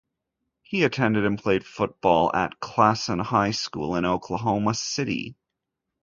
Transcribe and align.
He 0.63 0.83
attended 0.83 1.25
and 1.25 1.37
played 1.37 1.63
football 1.63 2.31
at 2.35 2.59
Classen 2.59 3.21
High 3.21 3.51
School 3.51 3.95
in 3.95 4.03
Oklahoma 4.03 4.73
City. 4.73 5.35